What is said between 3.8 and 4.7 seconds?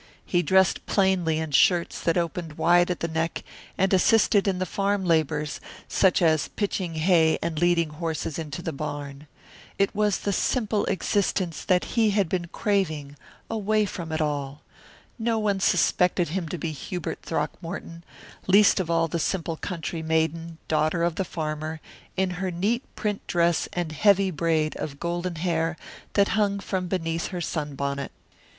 assisted in the